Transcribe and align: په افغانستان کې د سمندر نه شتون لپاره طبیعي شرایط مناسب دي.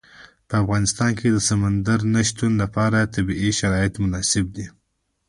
په 0.47 0.53
افغانستان 0.63 1.11
کې 1.19 1.27
د 1.31 1.37
سمندر 1.49 1.99
نه 2.13 2.21
شتون 2.29 2.51
لپاره 2.63 3.09
طبیعي 3.15 3.51
شرایط 3.59 3.93
مناسب 4.03 4.45
دي. 4.55 4.65